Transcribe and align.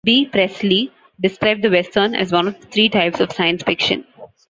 B. 0.03 0.25
Priestley 0.25 0.91
described 1.19 1.61
the 1.61 1.69
"Western" 1.69 2.15
as 2.15 2.31
one 2.31 2.47
of 2.47 2.59
the 2.59 2.65
three 2.65 2.89
types 2.89 3.19
of 3.19 3.31
science 3.31 3.61
fiction. 3.61 4.03